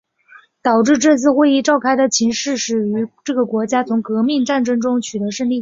[0.63, 5.49] 导致这次会议召开的情势始于这个国家从革命战争中取得胜利。